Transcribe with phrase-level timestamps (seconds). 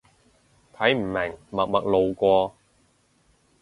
[0.75, 2.55] 睇唔明，默默路過